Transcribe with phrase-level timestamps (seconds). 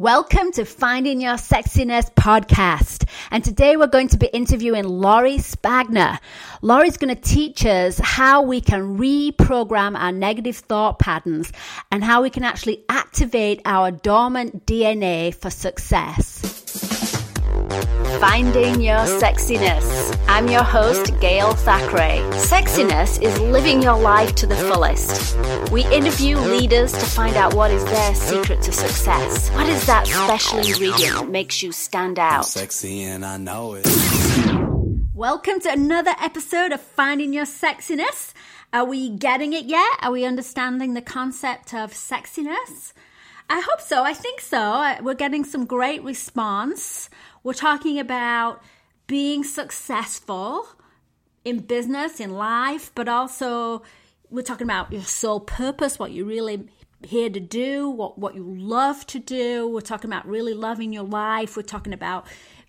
[0.00, 3.06] Welcome to Finding Your Sexiness podcast.
[3.30, 6.18] And today we're going to be interviewing Lori Spagna.
[6.62, 11.52] Lori's going to teach us how we can reprogram our negative thought patterns
[11.92, 16.49] and how we can actually activate our dormant DNA for success.
[17.70, 20.18] Finding Your Sexiness.
[20.26, 22.18] I'm your host, Gail Thackeray.
[22.40, 25.38] Sexiness is living your life to the fullest.
[25.70, 29.50] We interview leaders to find out what is their secret to success.
[29.50, 32.46] What is that special ingredient that makes you stand out?
[32.46, 33.86] Sexy and I know it.
[35.14, 38.32] Welcome to another episode of Finding Your Sexiness.
[38.72, 39.98] Are we getting it yet?
[40.02, 42.94] Are we understanding the concept of sexiness?
[43.48, 44.04] I hope so.
[44.04, 44.94] I think so.
[45.02, 47.10] We're getting some great response.
[47.42, 48.62] We're talking about
[49.06, 50.66] being successful
[51.44, 53.82] in business, in life, but also
[54.28, 56.68] we're talking about your soul purpose, what you're really
[57.02, 59.68] here to do, what, what you love to do.
[59.68, 61.56] We're talking about really loving your life.
[61.56, 62.26] We're talking about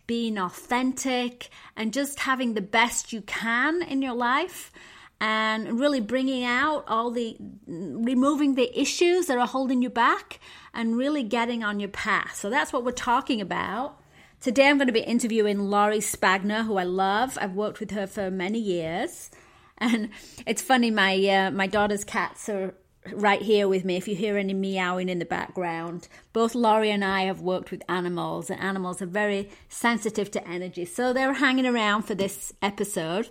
[0.08, 4.72] being authentic and just having the best you can in your life
[5.20, 10.40] and really bringing out all the removing the issues that are holding you back
[10.74, 12.36] and really getting on your path.
[12.36, 14.01] So that's what we're talking about.
[14.42, 17.38] Today I'm going to be interviewing Lori Spagna, who I love.
[17.40, 19.30] I've worked with her for many years.
[19.78, 20.10] And
[20.48, 22.74] it's funny, my uh, my daughter's cats are
[23.14, 23.98] right here with me.
[23.98, 27.84] If you hear any meowing in the background, both Lori and I have worked with
[27.88, 30.86] animals, and animals are very sensitive to energy.
[30.86, 33.30] So they're hanging around for this episode.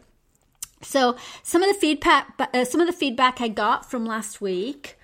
[0.80, 4.96] So some of the feedback, uh, some of the feedback I got from last week.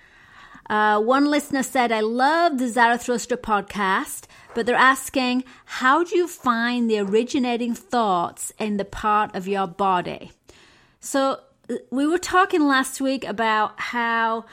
[0.69, 6.27] Uh, one listener said, "I love the Zarathustra podcast but they're asking how do you
[6.27, 10.31] find the originating thoughts in the part of your body?
[10.99, 11.41] So
[11.91, 14.45] we were talking last week about how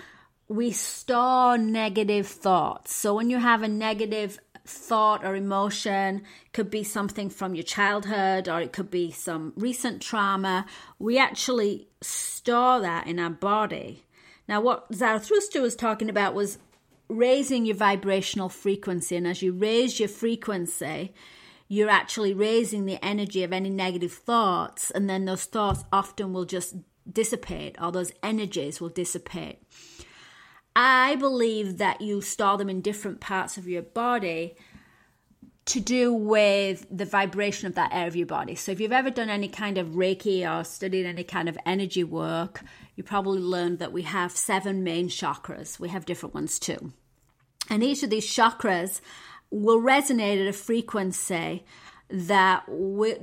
[0.46, 2.94] we store negative thoughts.
[2.94, 8.46] So when you have a negative thought or emotion, could be something from your childhood
[8.46, 10.66] or it could be some recent trauma,
[10.98, 14.04] we actually store that in our body.
[14.48, 16.58] Now, what Zarathustra was talking about was
[17.08, 19.16] raising your vibrational frequency.
[19.16, 21.12] And as you raise your frequency,
[21.68, 24.90] you're actually raising the energy of any negative thoughts.
[24.90, 26.76] And then those thoughts often will just
[27.10, 29.62] dissipate, or those energies will dissipate.
[30.76, 34.56] I believe that you store them in different parts of your body
[35.66, 38.54] to do with the vibration of that area of your body.
[38.54, 42.04] So if you've ever done any kind of Reiki or studied any kind of energy
[42.04, 42.62] work,
[42.96, 45.78] you probably learned that we have seven main chakras.
[45.78, 46.92] We have different ones too.
[47.68, 49.00] And each of these chakras
[49.50, 51.64] will resonate at a frequency
[52.10, 52.64] that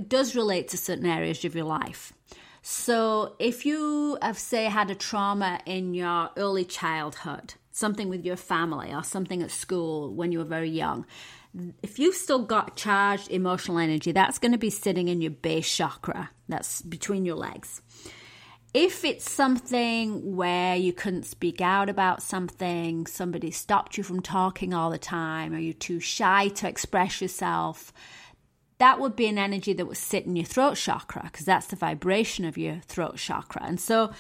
[0.07, 2.13] does relate to certain areas of your life.
[2.61, 8.35] So if you have, say, had a trauma in your early childhood, something with your
[8.35, 11.05] family or something at school when you were very young,
[11.81, 15.75] if you've still got charged emotional energy, that's going to be sitting in your base
[15.75, 16.29] chakra.
[16.47, 17.81] That's between your legs.
[18.73, 24.73] If it's something where you couldn't speak out about something, somebody stopped you from talking
[24.73, 27.91] all the time, or you're too shy to express yourself,
[28.77, 31.75] that would be an energy that would sit in your throat chakra because that's the
[31.75, 33.61] vibration of your throat chakra.
[33.63, 34.11] And so,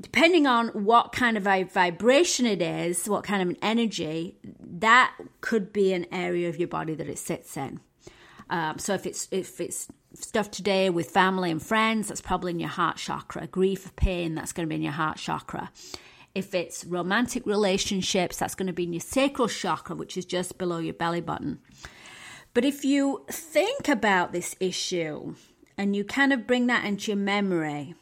[0.00, 5.12] depending on what kind of a vibration it is, what kind of an energy, that
[5.40, 7.80] could be an area of your body that it sits in.
[8.48, 12.60] Um, so if it's if it's stuff today with family and friends, that's probably in
[12.60, 13.46] your heart chakra.
[13.46, 15.70] Grief, pain, that's going to be in your heart chakra.
[16.34, 20.58] If it's romantic relationships, that's going to be in your sacral chakra, which is just
[20.58, 21.60] below your belly button.
[22.54, 25.34] But if you think about this issue
[25.76, 27.94] and you kind of bring that into your memory,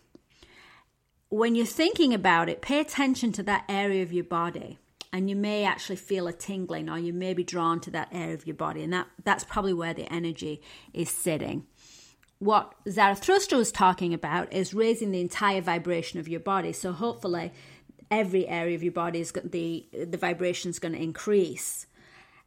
[1.29, 4.79] when you're thinking about it, pay attention to that area of your body
[5.15, 8.35] and you may actually feel a tingling or you may be drawn to that area
[8.35, 8.83] of your body.
[8.83, 10.61] And that that's probably where the energy
[10.93, 11.67] is sitting.
[12.41, 16.73] What zarathustra was talking about is raising the entire vibration of your body.
[16.73, 17.53] So hopefully
[18.11, 21.87] every area of your body is the the vibration is going to increase.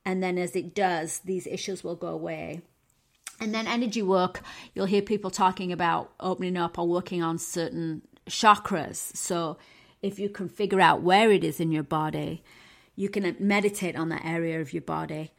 [0.06, 2.64] And then as it does these issues will go away.
[3.40, 4.42] And then energy work
[4.76, 9.16] you'll hear people talking about opening up or working on certain chakras.
[9.16, 9.58] So
[10.02, 12.44] if you can figure out where it is in your body,
[12.96, 15.32] you can meditate on that area of your body.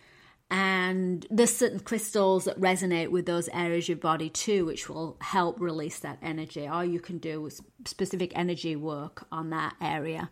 [0.50, 5.18] And there's certain crystals that resonate with those areas of your body too, which will
[5.20, 6.66] help release that energy.
[6.66, 7.50] Or you can do
[7.84, 10.30] specific energy work on that area.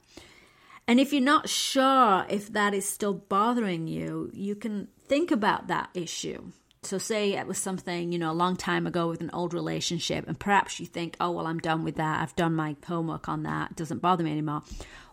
[0.88, 5.66] And if you're not sure if that is still bothering you, you can think about
[5.66, 6.52] that issue.
[6.86, 10.26] So, say it was something, you know, a long time ago with an old relationship,
[10.28, 12.22] and perhaps you think, oh, well, I'm done with that.
[12.22, 13.72] I've done my homework on that.
[13.72, 14.62] It doesn't bother me anymore.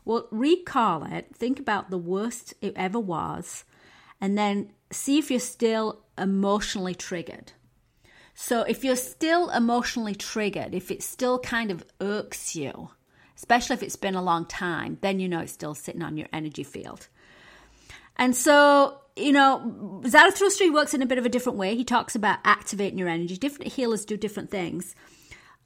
[0.06, 1.36] Well, recall it.
[1.36, 3.66] Think about the worst it ever was.
[4.22, 7.52] and then see if you're still emotionally triggered.
[8.36, 12.90] So if you're still emotionally triggered, if it still kind of irks you,
[13.36, 16.28] especially if it's been a long time, then you know it's still sitting on your
[16.32, 17.10] energy field.
[18.16, 21.76] And so, you know, Zarathustra works in a bit of a different way.
[21.76, 23.38] He talks about activating your energy.
[23.38, 24.96] Different healers do different things.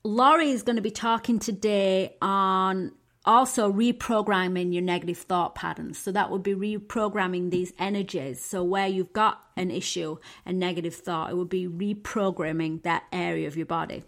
[0.04, 2.92] Lori is going to be talking today on
[3.26, 5.98] also reprogramming your negative thought patterns.
[5.98, 8.44] So that would be reprogramming these energies.
[8.44, 13.48] So where you've got an issue, a negative thought, it would be reprogramming that area
[13.48, 14.04] of your body.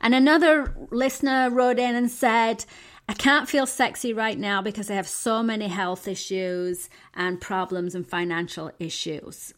[0.00, 2.64] And another listener wrote in and said,
[3.08, 7.94] I can't feel sexy right now because I have so many health issues and problems
[7.94, 9.54] and financial issues.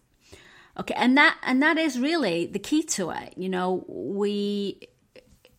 [0.78, 3.34] Okay, and that and that is really the key to it.
[3.36, 4.88] You know, we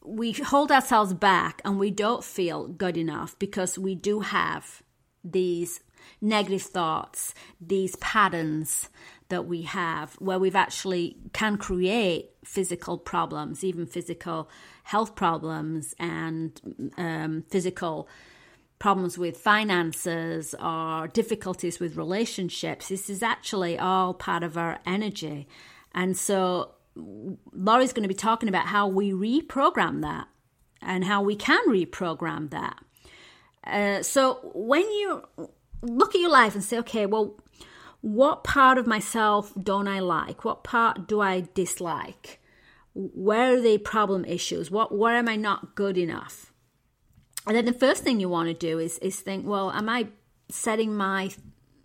[0.04, 4.82] we hold ourselves back and we don't feel good enough because we do have
[5.24, 5.82] these
[6.22, 8.90] negative thoughts, these patterns
[9.30, 14.50] that we have where we've actually can create physical problems, even physical
[14.84, 18.08] health problems and um, physical
[18.80, 22.90] problems with finances or difficulties with relationships.
[22.90, 25.48] This is actually all part of our energy.
[25.94, 30.28] And so Lori's going to be talking about how we reprogram that
[30.82, 32.78] and how we can reprogram that.
[33.64, 35.24] Uh, so when you
[35.84, 37.40] look at your life and say, okay, well,
[38.02, 40.44] what part of myself don't I like?
[40.44, 42.40] What part do I dislike?
[42.94, 44.70] Where are the problem issues?
[44.70, 46.52] What where am I not good enough?
[47.48, 50.08] And then the first thing you want to do is is think, well, am I
[50.50, 51.32] setting my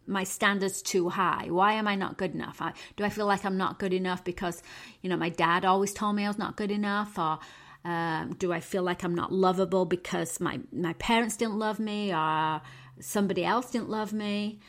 [0.07, 1.47] my standards too high?
[1.49, 2.63] Why am I not good enough?
[2.63, 4.63] I, do I feel like I'm not good enough because,
[5.03, 7.19] you know, my dad always told me I was not good enough?
[7.19, 7.39] Or
[7.85, 12.13] um, do I feel like I'm not lovable because my, my parents didn't love me
[12.15, 12.61] or
[13.01, 14.61] somebody else didn't love me?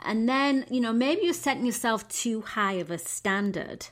[0.00, 3.88] And then, you know, maybe you're setting yourself too high of a standard.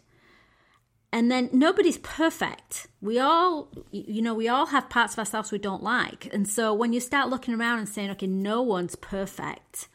[1.12, 2.89] And then nobody's perfect.
[3.01, 6.29] We all, you know, we all have parts of ourselves we don't like.
[6.33, 9.89] And so when you start looking around and saying, okay, no one's perfect,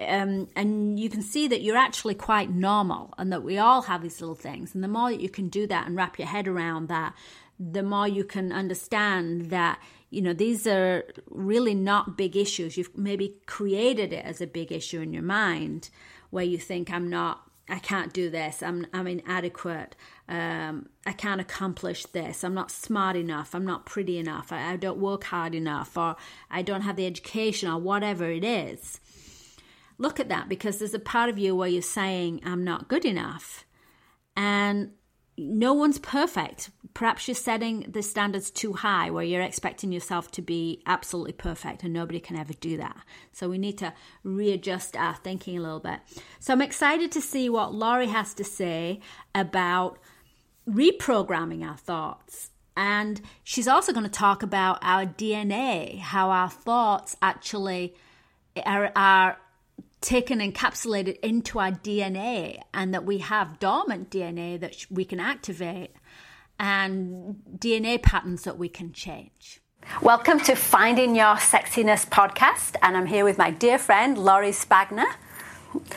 [0.00, 4.02] um, and you can see that you're actually quite normal and that we all have
[4.02, 4.74] these little things.
[4.74, 7.14] And the more that you can do that and wrap your head around that,
[7.58, 9.78] the more you can understand that,
[10.10, 12.76] you know, these are really not big issues.
[12.76, 15.88] You've maybe created it as a big issue in your mind
[16.30, 19.94] where you think, I'm not, I can't do this, I'm, I'm inadequate,
[20.28, 24.76] um, I can't accomplish this, I'm not smart enough, I'm not pretty enough, I, I
[24.76, 26.16] don't work hard enough, or
[26.50, 29.00] I don't have the education, or whatever it is.
[29.98, 33.04] Look at that because there's a part of you where you're saying, I'm not good
[33.04, 33.64] enough.
[34.34, 34.92] And
[35.40, 36.70] no one's perfect.
[36.92, 41.82] Perhaps you're setting the standards too high where you're expecting yourself to be absolutely perfect
[41.82, 42.96] and nobody can ever do that.
[43.32, 43.92] So we need to
[44.22, 46.00] readjust our thinking a little bit.
[46.38, 49.00] So I'm excited to see what Lori has to say
[49.34, 49.98] about
[50.68, 52.50] reprogramming our thoughts.
[52.76, 57.94] And she's also going to talk about our DNA, how our thoughts actually
[58.64, 59.38] are, are
[60.00, 65.90] taken encapsulated into our DNA and that we have dormant DNA that we can activate
[66.58, 69.60] and DNA patterns that we can change.
[70.02, 75.06] Welcome to Finding Your Sexiness podcast, and I'm here with my dear friend Lori Spagna.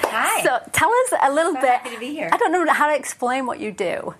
[0.02, 0.44] Hi.
[0.44, 1.70] So tell us a little So bit.
[1.70, 2.30] happy to be here.
[2.32, 4.16] I don't know how to explain what you do.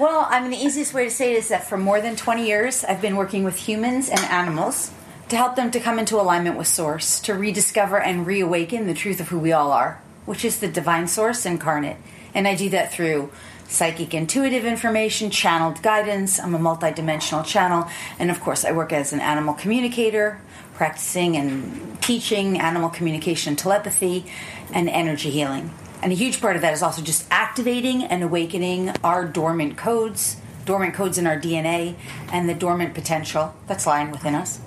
[0.00, 2.46] Well, I mean, the easiest way to say it is that for more than 20
[2.46, 4.90] years, I've been working with humans and animals
[5.32, 9.18] to help them to come into alignment with Source, to rediscover and reawaken the truth
[9.18, 11.96] of who we all are, which is the divine Source incarnate.
[12.34, 13.32] And I do that through
[13.66, 16.38] psychic intuitive information, channeled guidance.
[16.38, 17.88] I'm a multidimensional channel.
[18.18, 20.38] And of course, I work as an animal communicator,
[20.74, 24.26] practicing and teaching animal communication telepathy
[24.70, 25.70] and energy healing.
[26.02, 30.36] And a huge part of that is also just activating and awakening our dormant codes,
[30.66, 31.94] dormant codes in our DNA,
[32.30, 34.60] and the dormant potential that's lying within us.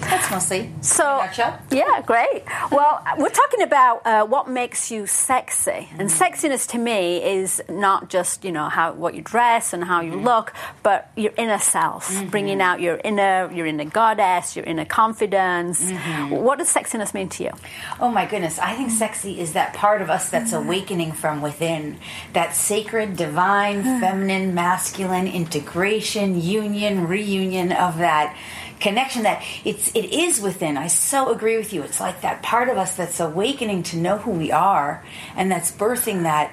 [0.00, 1.58] That's mostly So, in a nutshell.
[1.70, 2.42] yeah, great.
[2.70, 6.18] Well, we're talking about uh, what makes you sexy, and mm.
[6.18, 10.12] sexiness to me is not just you know how what you dress and how you
[10.12, 10.24] mm-hmm.
[10.24, 12.28] look, but your inner self, mm-hmm.
[12.28, 15.82] bringing out your inner your inner goddess, your inner confidence.
[15.82, 16.30] Mm-hmm.
[16.30, 17.52] What does sexiness mean to you?
[18.00, 18.98] Oh my goodness, I think mm.
[18.98, 21.98] sexy is that part of us that's awakening from within.
[22.32, 24.00] That sacred, divine, mm.
[24.00, 28.36] feminine, masculine integration, union, reunion of that
[28.80, 30.76] connection that it's it is within.
[30.76, 31.82] I so agree with you.
[31.82, 35.04] It's like that part of us that's awakening to know who we are
[35.36, 36.52] and that's birthing that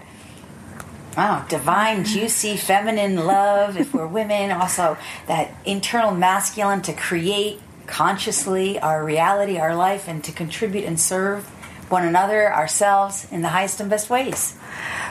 [1.20, 4.52] Oh, divine, juicy, feminine love if we're women.
[4.52, 11.00] Also, that internal masculine to create consciously our reality, our life, and to contribute and
[11.00, 11.44] serve
[11.90, 14.60] one another, ourselves, in the highest and best ways.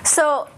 [0.04, 0.48] So,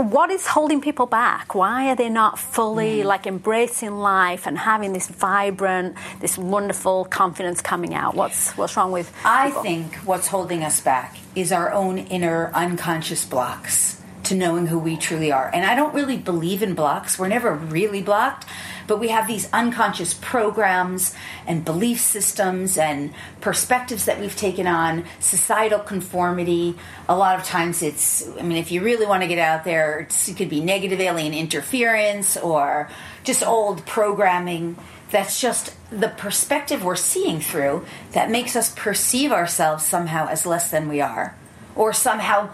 [0.00, 1.54] what is holding people back?
[1.54, 3.04] Why are they not fully Mm.
[3.04, 8.14] like embracing life and having this vibrant, this wonderful confidence coming out?
[8.14, 9.12] What's what's wrong with?
[9.24, 14.78] I think what's holding us back is our own inner unconscious blocks to knowing who
[14.78, 15.50] we truly are.
[15.52, 17.18] And I don't really believe in blocks.
[17.18, 18.46] We're never really blocked,
[18.86, 21.14] but we have these unconscious programs
[21.46, 26.76] and belief systems and perspectives that we've taken on, societal conformity.
[27.08, 30.00] A lot of times it's, I mean, if you really want to get out there,
[30.00, 32.90] it could be negative alien interference or
[33.24, 34.76] just old programming
[35.10, 40.70] that's just the perspective we're seeing through that makes us perceive ourselves somehow as less
[40.70, 41.34] than we are
[41.74, 42.48] or somehow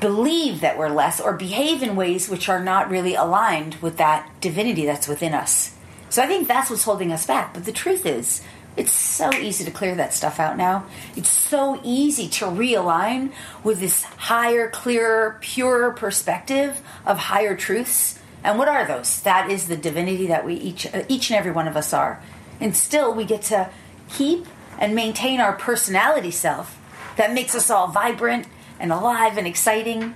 [0.00, 4.30] believe that we're less or behave in ways which are not really aligned with that
[4.40, 5.74] divinity that's within us.
[6.10, 7.54] So I think that's what's holding us back.
[7.54, 8.40] But the truth is,
[8.76, 10.86] it's so easy to clear that stuff out now.
[11.16, 18.18] It's so easy to realign with this higher, clearer, purer perspective of higher truths.
[18.42, 19.20] And what are those?
[19.22, 22.22] That is the divinity that we each uh, each and every one of us are.
[22.60, 23.70] And still we get to
[24.08, 24.46] keep
[24.78, 26.78] and maintain our personality self
[27.16, 28.46] that makes us all vibrant
[28.80, 30.14] and alive and exciting.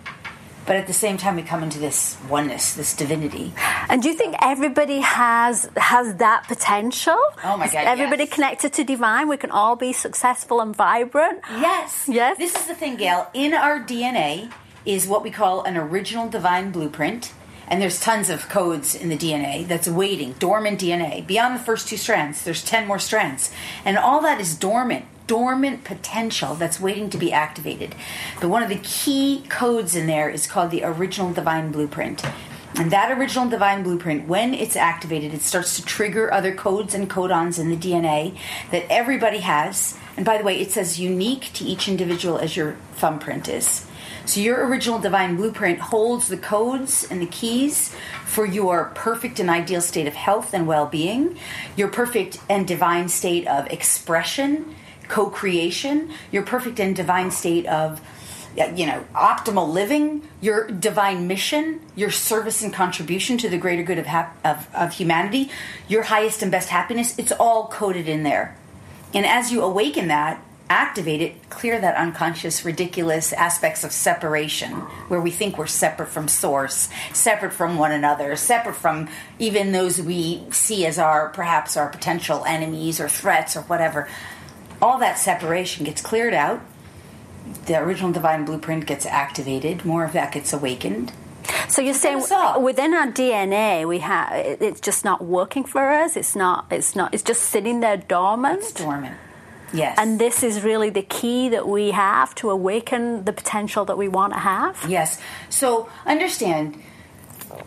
[0.67, 3.55] But at the same time, we come into this oneness, this divinity.
[3.89, 7.17] And do you think everybody has has that potential?
[7.43, 8.35] Oh my Is God, Everybody yes.
[8.35, 9.29] connected to divine.
[9.29, 11.41] We can all be successful and vibrant.
[11.51, 12.05] Yes.
[12.07, 12.37] Yes.
[12.37, 13.31] This is the thing, Gail.
[13.33, 14.53] In our DNA
[14.85, 17.33] is what we call an original divine blueprint.
[17.67, 21.27] And there's tons of codes in the DNA that's waiting, dormant DNA.
[21.27, 23.51] Beyond the first two strands, there's 10 more strands.
[23.85, 27.95] And all that is dormant, dormant potential that's waiting to be activated.
[28.41, 32.25] But one of the key codes in there is called the original divine blueprint.
[32.75, 37.09] And that original divine blueprint, when it's activated, it starts to trigger other codes and
[37.09, 38.37] codons in the DNA
[38.71, 39.97] that everybody has.
[40.17, 43.87] And by the way, it's as unique to each individual as your thumbprint is.
[44.27, 47.95] So your original divine blueprint holds the codes and the keys
[48.27, 51.39] for your perfect and ideal state of health and well-being,
[51.77, 54.75] your perfect and divine state of expression,
[55.09, 58.01] co-creation, your perfect and divine state of
[58.75, 63.99] you know, optimal living, your divine mission, your service and contribution to the greater good
[63.99, 65.51] of, hap- of, of humanity,
[65.87, 68.57] your highest and best happiness, it's all coded in there.
[69.15, 74.73] And as you awaken that, activate it, clear that unconscious, ridiculous aspects of separation,
[75.09, 80.01] where we think we're separate from source, separate from one another, separate from even those
[80.01, 84.09] we see as our perhaps our potential enemies or threats or whatever.
[84.81, 86.61] All that separation gets cleared out.
[87.67, 89.85] The original divine blueprint gets activated.
[89.85, 91.13] More of that gets awakened.
[91.69, 92.25] So you're saying
[92.61, 96.17] within our DNA, we have it's just not working for us.
[96.17, 96.67] It's not.
[96.71, 97.15] It's not.
[97.15, 98.61] It's just sitting there dormant.
[98.61, 99.17] It's dormant.
[99.73, 99.99] Yes.
[99.99, 104.09] And this is really the key that we have to awaken the potential that we
[104.09, 104.85] want to have.
[104.89, 105.21] Yes.
[105.51, 106.83] So understand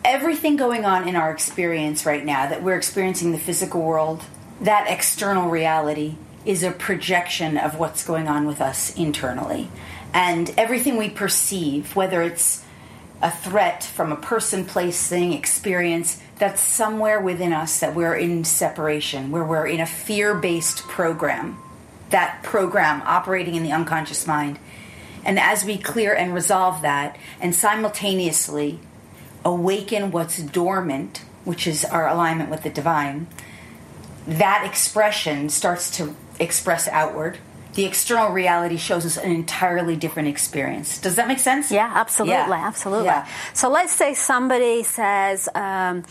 [0.04, 4.24] everything going on in our experience right now that we're experiencing the physical world,
[4.60, 9.68] that external reality is a projection of what's going on with us internally.
[10.12, 12.64] And everything we perceive, whether it's
[13.22, 18.44] a threat from a person, place, thing, experience, that's somewhere within us that we're in
[18.44, 21.56] separation, where we're in a fear based program.
[22.10, 24.58] That program operating in the unconscious mind.
[25.24, 28.80] And as we clear and resolve that, and simultaneously
[29.44, 33.28] awaken what's dormant, which is our alignment with the divine,
[34.26, 37.38] that expression starts to express outward.
[37.74, 40.98] The external reality shows us an entirely different experience.
[40.98, 41.70] Does that make sense?
[41.70, 42.66] Yeah, absolutely, Yeah.
[42.66, 43.06] absolutely.
[43.06, 43.26] Yeah.
[43.54, 46.04] So let's say somebody says, um,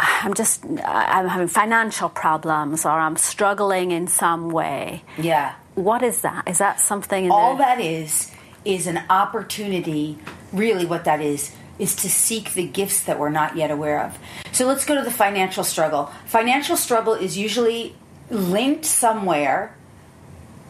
[0.00, 5.52] "I'm just, I'm having financial problems, or I'm struggling in some way." Yeah.
[5.76, 6.48] What is that?
[6.48, 7.26] Is that something?
[7.26, 8.32] In All the, that is
[8.64, 10.18] is an opportunity.
[10.52, 14.18] Really, what that is is to seek the gifts that we're not yet aware of.
[14.50, 16.10] So let's go to the financial struggle.
[16.24, 17.94] Financial struggle is usually
[18.30, 19.74] linked somewhere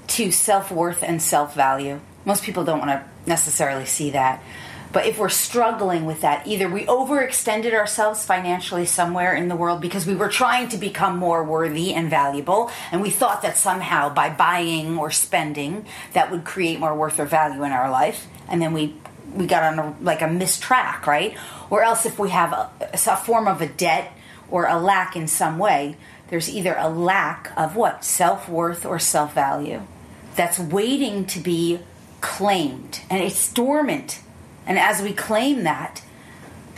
[0.08, 2.00] to self worth and self value.
[2.24, 4.42] Most people don't want to necessarily see that.
[4.92, 9.80] But if we're struggling with that, either we overextended ourselves financially somewhere in the world
[9.80, 14.08] because we were trying to become more worthy and valuable, and we thought that somehow
[14.08, 15.84] by buying or spending
[16.14, 18.94] that would create more worth or value in our life, and then we
[19.34, 21.36] we got on a, like a missed track, right?
[21.68, 24.12] Or else if we have a, a form of a debt
[24.50, 25.96] or a lack in some way,
[26.28, 29.82] there's either a lack of what self worth or self value
[30.34, 31.80] that's waiting to be
[32.20, 34.20] claimed, and it's dormant.
[34.66, 36.02] And as we claim that,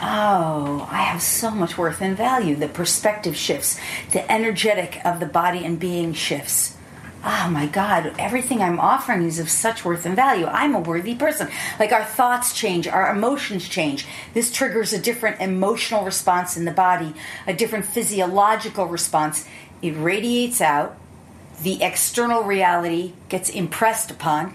[0.01, 2.55] oh, I have so much worth and value.
[2.55, 3.81] The perspective shifts,
[4.13, 6.77] the energetic of the body and being shifts.
[7.31, 10.47] Oh my God, everything I'm offering is of such worth and value.
[10.47, 11.49] I'm a worthy person.
[11.79, 14.07] Like our thoughts change, our emotions change.
[14.33, 17.13] This triggers a different emotional response in the body,
[17.47, 19.47] a different physiological response.
[19.83, 20.97] It radiates out,
[21.63, 24.55] the external reality gets impressed upon.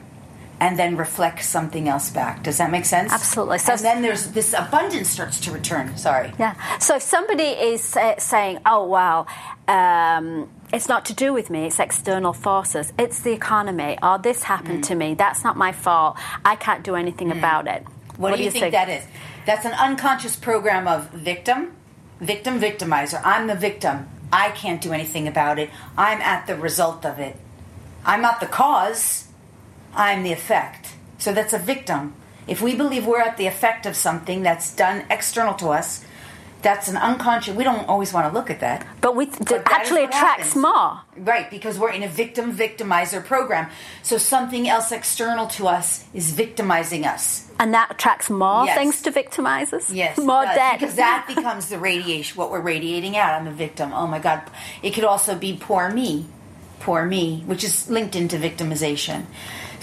[0.59, 2.41] And then reflects something else back.
[2.43, 3.11] Does that make sense?
[3.11, 3.57] Absolutely.
[3.57, 5.97] So and then there's this abundance starts to return.
[5.97, 6.31] Sorry.
[6.39, 6.55] Yeah.
[6.77, 9.25] So if somebody is uh, saying, "Oh wow,"
[9.67, 14.43] um, it's not to do with me, it's external forces, it's the economy, or this
[14.43, 14.87] happened Mm.
[14.87, 17.85] to me, that's not my fault, I can't do anything about it.
[18.17, 19.03] What, do you, think, that is?
[19.45, 21.73] That's an unconscious program of victim,
[22.19, 23.21] victim, victimizer.
[23.23, 24.07] I'm the victim.
[24.31, 25.69] I can't do anything about it.
[25.97, 27.35] I'm at the result of it.
[28.05, 29.27] I'm not the cause.
[29.95, 30.93] I'm the effect.
[31.19, 32.13] So that's a victim.
[32.47, 36.03] If we believe we're at the effect of something that's done external to us,
[36.63, 37.53] that's an unconscious.
[37.55, 38.87] We don't always want to look at that.
[39.01, 40.55] But we But that actually attracts happens.
[40.55, 41.01] more.
[41.17, 43.67] Right, because we're in a victim victimizer program.
[44.01, 47.47] So something else external to us is victimizing us.
[47.59, 48.77] And that attracts more Yes.
[48.77, 49.93] things to victimizers?
[49.93, 50.79] Yes, More does, debt.
[50.79, 52.37] because that becomes the radiation.
[52.37, 53.33] What we're radiating out.
[53.39, 53.91] I'm a victim.
[53.93, 54.41] Oh my God!
[54.81, 56.25] It could also be poor me,
[56.79, 59.25] poor me, which is linked into victimization.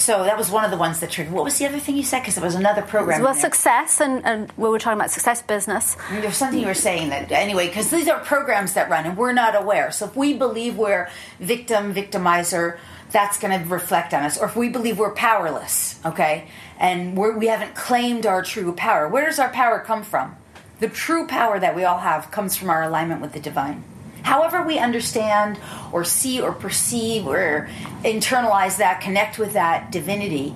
[0.01, 1.35] So that was one of the ones that triggered.
[1.35, 2.21] What was the other thing you said?
[2.21, 3.23] Because there was another program.
[3.23, 5.97] well, success, and, and we were talking about success business.
[6.11, 9.33] There's something you were saying that anyway, because these are programs that run and we're
[9.33, 9.93] not aware.
[9.93, 12.79] So if we believe we're victim, victimizer,
[13.11, 14.39] that's going to reflect on us.
[14.39, 19.07] Or if we believe we're powerless, okay, and we're, we haven't claimed our true power,
[19.07, 20.37] where does our power come from?
[20.79, 23.85] The true power that we all have comes from our alignment with the divine.
[24.23, 25.59] However, we understand
[25.93, 27.69] or see or perceive or
[28.05, 30.55] internalize that, connect with that divinity,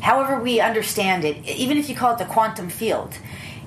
[0.00, 3.16] however we understand it, even if you call it the quantum field,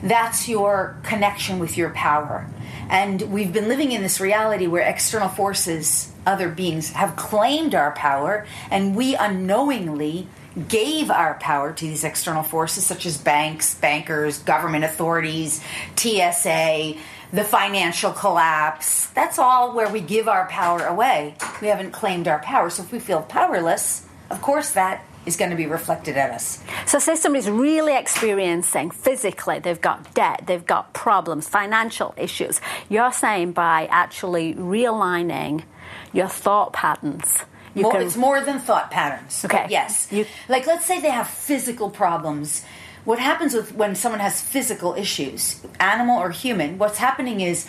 [0.04, 2.48] that's your connection with your power.
[2.90, 7.92] And we've been living in this reality where external forces, other beings, have claimed our
[7.92, 10.28] power, and we unknowingly
[10.68, 15.62] gave our power to these external forces, such as banks, bankers, government authorities,
[15.96, 16.96] TSA,
[17.34, 19.08] the financial collapse.
[19.08, 21.36] That's all where we give our power away.
[21.62, 22.70] We haven't claimed our power.
[22.70, 26.64] So if we feel powerless, of course that is going to be reflected at us.
[26.86, 32.62] So, say somebody's really experiencing physically, they've got debt, they've got problems, financial issues.
[32.88, 35.64] You're saying by actually realigning
[36.14, 37.40] your thought patterns,
[37.76, 38.02] More, can.
[38.04, 39.44] it's more than thought patterns.
[39.44, 39.68] Okay.
[39.70, 40.08] Yes.
[40.12, 42.64] You- like, let's say they have physical problems.
[43.08, 46.78] What happens with when someone has physical issues, animal or human?
[46.78, 47.66] What's happening is,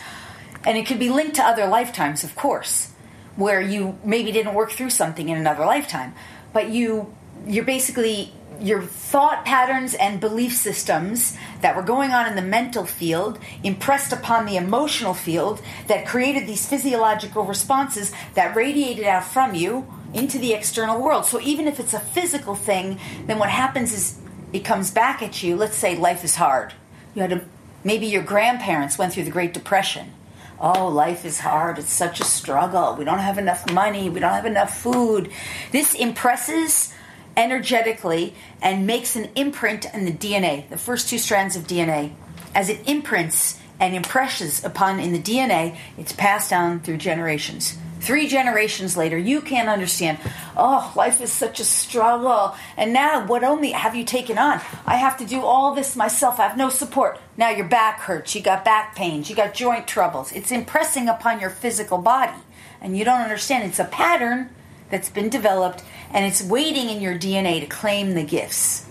[0.65, 2.91] and it could be linked to other lifetimes, of course,
[3.37, 6.13] where you maybe didn't work through something in another lifetime,
[6.53, 7.15] but you
[7.47, 12.85] you're basically your thought patterns and belief systems that were going on in the mental
[12.85, 19.55] field impressed upon the emotional field that created these physiological responses that radiated out from
[19.55, 21.25] you into the external world.
[21.25, 24.19] So even if it's a physical thing, then what happens is
[24.53, 25.57] it comes back at you.
[25.57, 26.73] Let's say life is hard.
[27.15, 27.45] You had a
[27.85, 30.13] maybe your grandparents went through the Great Depression.
[30.61, 31.79] Oh, life is hard.
[31.79, 32.97] It's such a struggle.
[32.97, 34.11] We don't have enough money.
[34.11, 35.31] We don't have enough food.
[35.71, 36.93] This impresses
[37.37, 42.13] energetically and makes an imprint in the DNA, the first two strands of DNA.
[42.55, 47.79] As it imprints and impresses upon in the DNA, it's passed down through generations.
[48.01, 50.19] Three generations later, you can't understand.
[50.57, 52.55] Oh, life is such a struggle.
[52.77, 54.61] And now, what only have you taken on?
[54.87, 56.39] I have to do all this myself.
[56.39, 57.19] I have no support.
[57.37, 58.35] Now your back hurts.
[58.35, 59.29] You got back pains.
[59.29, 60.33] You got joint troubles.
[60.33, 62.39] It's impressing upon your physical body.
[62.81, 63.65] And you don't understand.
[63.65, 64.51] It's a pattern
[64.91, 68.87] that's been developed and it's waiting in your DNA to claim the gifts.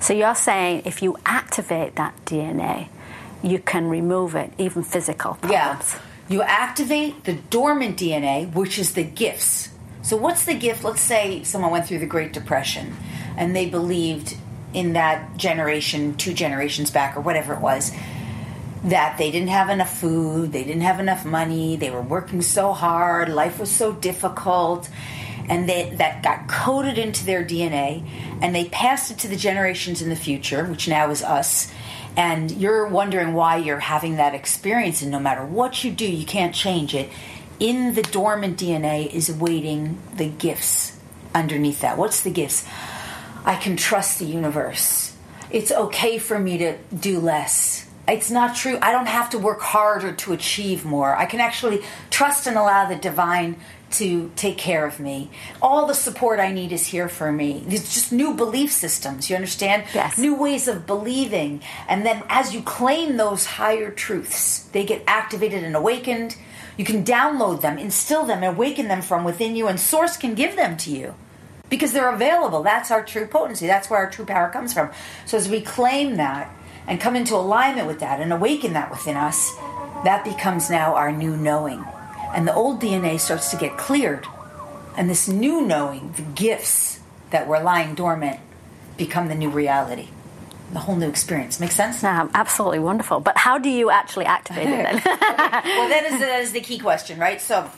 [0.00, 2.88] So, you're saying if you activate that DNA,
[3.42, 5.94] you can remove it, even physical problems.
[5.94, 6.00] Yeah.
[6.30, 9.70] You activate the dormant DNA, which is the gifts.
[10.02, 10.84] So, what's the gift?
[10.84, 12.96] Let's say someone went through the Great Depression
[13.36, 14.36] and they believed
[14.72, 17.90] in that generation, two generations back, or whatever it was,
[18.84, 22.72] that they didn't have enough food, they didn't have enough money, they were working so
[22.72, 24.88] hard, life was so difficult,
[25.48, 28.08] and they, that got coded into their DNA,
[28.40, 31.72] and they passed it to the generations in the future, which now is us.
[32.16, 36.26] And you're wondering why you're having that experience, and no matter what you do, you
[36.26, 37.08] can't change it.
[37.58, 40.98] In the dormant DNA is waiting the gifts
[41.34, 41.98] underneath that.
[41.98, 42.66] What's the gifts?
[43.44, 45.16] I can trust the universe.
[45.50, 47.86] It's okay for me to do less.
[48.06, 48.78] It's not true.
[48.82, 51.14] I don't have to work harder to achieve more.
[51.14, 53.56] I can actually trust and allow the divine
[53.92, 55.30] to take care of me.
[55.60, 57.64] All the support I need is here for me.
[57.68, 59.84] It's just new belief systems, you understand?
[59.94, 60.16] Yes.
[60.18, 61.62] New ways of believing.
[61.88, 66.36] And then as you claim those higher truths, they get activated and awakened.
[66.76, 70.56] You can download them, instill them, awaken them from within you, and Source can give
[70.56, 71.14] them to you
[71.68, 72.62] because they're available.
[72.62, 73.66] That's our true potency.
[73.66, 74.90] That's where our true power comes from.
[75.26, 76.54] So as we claim that
[76.86, 79.54] and come into alignment with that and awaken that within us,
[80.04, 81.84] that becomes now our new knowing.
[82.34, 84.26] And the old DNA starts to get cleared.
[84.96, 88.40] And this new knowing, the gifts that were lying dormant,
[88.96, 90.08] become the new reality.
[90.72, 91.58] The whole new experience.
[91.58, 92.02] Make sense?
[92.02, 93.20] No, absolutely wonderful.
[93.20, 94.94] But how do you actually activate it then?
[95.04, 97.40] well, that is, that is the key question, right?
[97.40, 97.68] So,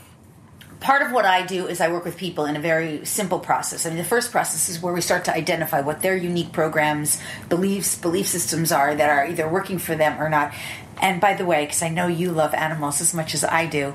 [0.81, 3.87] part of what I do is I work with people in a very simple process.
[3.87, 7.21] I mean, the first process is where we start to identify what their unique programs,
[7.49, 10.53] beliefs, belief systems are that are either working for them or not.
[11.01, 13.95] And by the way, because I know you love animals as much as I do,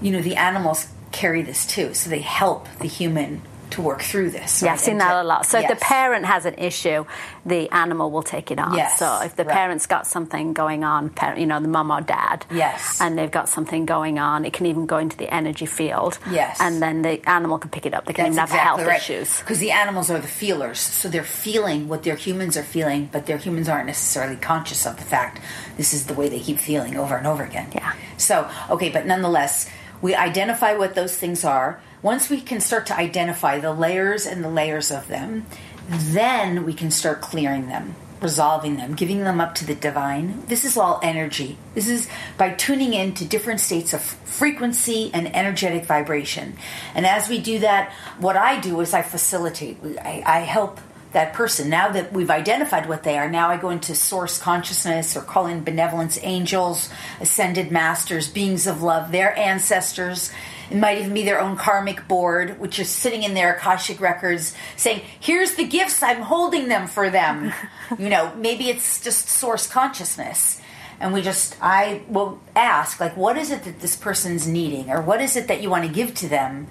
[0.00, 1.94] you know, the animals carry this too.
[1.94, 4.62] So they help the human to work through this.
[4.62, 4.74] Yeah.
[4.74, 5.44] I've seen And that to- a lot.
[5.44, 7.04] So if the parent has an issue,
[7.44, 8.74] the animal will take it on.
[8.74, 9.52] Yes, So if the right.
[9.56, 13.00] parent's got something going on, parent, you know, the mum or dad, Yes.
[13.00, 16.16] and they've got something going on, it can even go into the energy field.
[16.30, 16.58] Yes.
[16.60, 18.04] And then the animal can pick it up.
[18.06, 18.98] They can That's even have exactly health right.
[19.00, 19.40] issues.
[19.40, 23.26] Because the animals are the feelers, so they're feeling what their humans are feeling, but
[23.26, 25.40] their humans aren't necessarily conscious of the fact
[25.76, 27.66] this is the way they keep feeling over and over again.
[27.74, 27.94] Yeah.
[28.16, 29.68] So, okay, but nonetheless,
[30.00, 31.80] we identify what those things are.
[32.02, 35.46] Once we can start to identify the layers and the layers of them,
[35.88, 40.44] then we can start clearing them, resolving them, giving them up to the divine.
[40.46, 41.58] This is all energy.
[41.74, 46.56] This is by tuning in to different states of frequency and energetic vibration.
[46.94, 50.80] And as we do that, what I do is I facilitate, I, I help
[51.16, 51.70] that person.
[51.70, 55.46] Now that we've identified what they are, now I go into source consciousness or call
[55.46, 56.90] in benevolence angels,
[57.22, 60.30] ascended masters, beings of love, their ancestors.
[60.70, 64.54] It might even be their own karmic board, which is sitting in their Akashic records
[64.76, 67.50] saying, Here's the gifts, I'm holding them for them.
[67.98, 70.60] you know, maybe it's just source consciousness.
[71.00, 74.90] And we just, I will ask, like, what is it that this person's needing?
[74.90, 76.66] Or what is it that you want to give to them?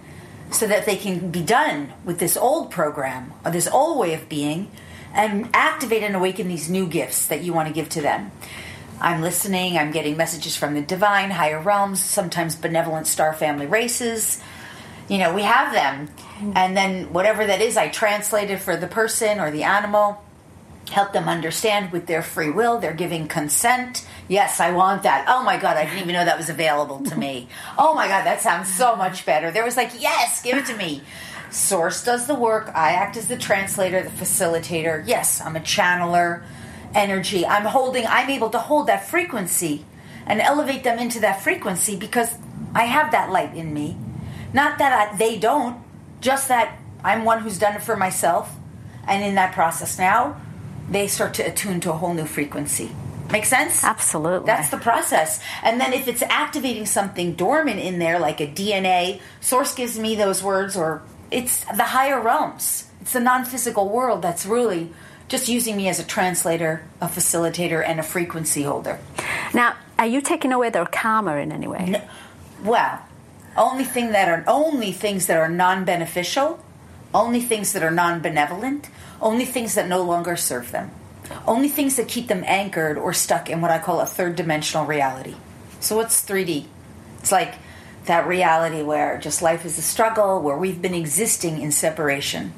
[0.51, 4.29] So that they can be done with this old program or this old way of
[4.29, 4.71] being
[5.13, 8.31] and activate and awaken these new gifts that you want to give to them.
[8.99, 14.41] I'm listening, I'm getting messages from the divine, higher realms, sometimes benevolent star family races.
[15.09, 16.09] You know, we have them.
[16.55, 20.24] And then whatever that is, I translate it for the person or the animal,
[20.89, 24.07] help them understand with their free will, they're giving consent.
[24.27, 25.25] Yes, I want that.
[25.27, 27.47] Oh my God, I didn't even know that was available to me.
[27.77, 29.51] Oh my God, that sounds so much better.
[29.51, 31.01] There was like, yes, give it to me.
[31.49, 32.69] Source does the work.
[32.73, 35.05] I act as the translator, the facilitator.
[35.07, 36.43] Yes, I'm a channeler,
[36.93, 37.45] energy.
[37.45, 39.85] I'm holding, I'm able to hold that frequency
[40.25, 42.33] and elevate them into that frequency because
[42.73, 43.97] I have that light in me.
[44.53, 45.81] Not that I, they don't,
[46.21, 48.55] just that I'm one who's done it for myself.
[49.07, 50.41] And in that process now,
[50.89, 52.91] they start to attune to a whole new frequency.
[53.31, 53.83] Make sense?
[53.83, 54.45] Absolutely.
[54.45, 55.41] That's the process.
[55.63, 60.15] And then if it's activating something dormant in there, like a DNA, Source gives me
[60.15, 62.89] those words, or it's the higher realms.
[63.01, 64.91] It's the non physical world that's really
[65.27, 68.99] just using me as a translator, a facilitator, and a frequency holder.
[69.53, 72.03] Now, are you taking away their karma in any way?
[72.63, 73.01] Well,
[73.57, 76.59] only thing that are only things that are non-beneficial,
[77.15, 78.89] only things that are non-benevolent,
[79.21, 80.91] only things that no longer serve them,
[81.47, 85.35] only things that keep them anchored or stuck in what I call a third-dimensional reality.
[85.79, 86.65] So what's 3D?
[87.19, 87.55] It's like
[88.05, 92.53] that reality where just life is a struggle, where we've been existing in separation.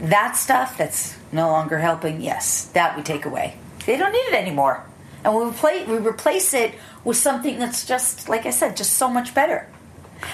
[0.00, 3.58] That stuff that's no longer helping, yes, that we take away.
[3.86, 4.86] They don't need it anymore.
[5.24, 9.08] And we replace, we replace it with something that's just, like I said, just so
[9.08, 9.66] much better.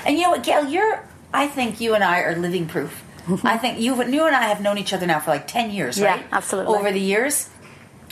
[0.05, 3.03] And you know what, Gail, you're, I think you and I are living proof.
[3.44, 5.98] I think you, you and I have known each other now for like 10 years,
[5.98, 6.26] Yeah, right?
[6.33, 6.74] absolutely.
[6.78, 7.48] Over the years.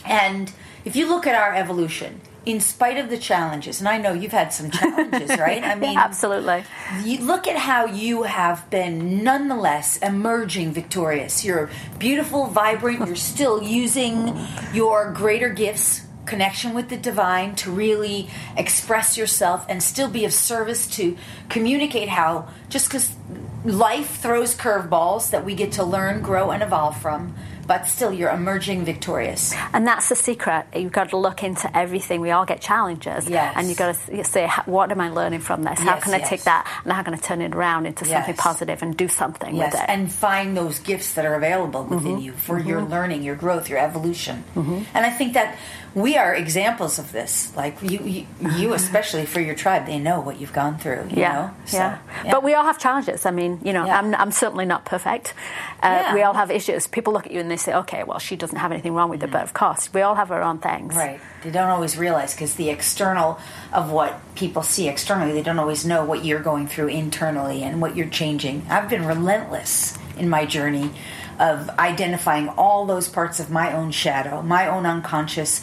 [0.05, 0.53] And
[0.85, 4.33] if you look at our evolution, in spite of the challenges, and I know you've
[4.33, 5.63] had some challenges, right?
[5.63, 6.65] I mean, Absolutely.
[7.05, 11.45] you look at how you have been nonetheless emerging victorious.
[11.45, 11.69] You're
[11.99, 14.39] beautiful, vibrant, you're still using
[14.73, 20.33] your greater gifts, connection with the divine to really express yourself and still be of
[20.33, 21.17] service to
[21.49, 23.17] communicate how just because
[23.65, 27.35] life throws curveballs that we get to learn, grow, and evolve from,
[27.69, 29.55] but still you're emerging victorious.
[29.73, 30.67] And that's the secret.
[30.75, 32.21] You've got to look into everything.
[32.21, 33.29] We all get challenges.
[33.29, 33.53] Yes.
[33.57, 35.79] And you've got to say, what am I learning from this?
[35.79, 36.29] How Yes, can I yes.
[36.31, 39.57] take that and how can I turn it around into something positive and do something
[39.57, 39.85] with it?
[39.87, 42.21] and find those gifts that are available within Mm-hmm.
[42.23, 44.45] you for your learning, your growth, your evolution.
[44.57, 45.57] And I think that
[45.95, 47.53] we are examples of this.
[47.57, 48.27] Like you, you,
[48.57, 51.05] you especially for your tribe, they know what you've gone through.
[51.11, 51.51] You yeah, know?
[51.67, 51.99] So, yeah.
[52.31, 53.27] But we all have challenges.
[53.27, 53.99] I mean, you know, Yeah.
[53.99, 55.35] I'm, I'm certainly not perfect.
[55.83, 56.15] Uh, Yeah.
[56.15, 56.87] We all have issues.
[56.87, 59.23] People look at you and they say, okay, well, she doesn't have anything wrong with
[59.23, 59.45] it, but mm-hmm.
[59.45, 60.95] of course, we all have our own things.
[60.95, 61.21] Right.
[61.43, 63.39] They don't always realize because the external
[63.73, 67.81] of what people see externally, they don't always know what you're going through internally and
[67.81, 68.67] what you're changing.
[68.71, 70.91] I've been relentless in my journey
[71.39, 75.63] of identifying all those parts of my own shadow, my own unconscious,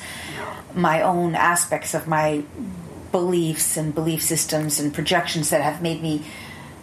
[0.74, 2.44] my own aspects of my
[3.12, 6.24] beliefs and belief systems and projections that have made me